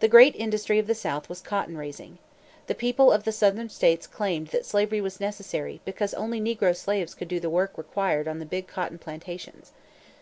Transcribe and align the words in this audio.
The 0.00 0.08
great 0.08 0.34
industry 0.34 0.78
of 0.78 0.86
the 0.86 0.94
South 0.94 1.28
was 1.28 1.42
cotton 1.42 1.76
raising. 1.76 2.16
The 2.68 2.74
people 2.74 3.12
of 3.12 3.24
the 3.24 3.32
Southern 3.32 3.68
states 3.68 4.06
claimed 4.06 4.46
that 4.46 4.64
slavery 4.64 5.02
was 5.02 5.20
necessary, 5.20 5.82
because 5.84 6.14
only 6.14 6.40
negro 6.40 6.74
slaves 6.74 7.12
could 7.14 7.28
do 7.28 7.38
the 7.38 7.50
work 7.50 7.76
required 7.76 8.26
on 8.26 8.38
the 8.38 8.46
big 8.46 8.66
cotton 8.66 8.96
plantations. 8.96 9.72